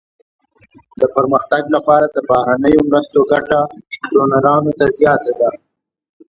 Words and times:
د 1.01 1.03
پرمختګ 1.15 1.63
لپاره 1.75 2.05
د 2.09 2.17
بهرنیو 2.29 2.87
مرستو 2.89 3.19
ګټه 3.31 3.59
ډونرانو 4.13 4.71
ته 4.79 4.85
زیاته 4.99 5.31
ده. 5.39 5.49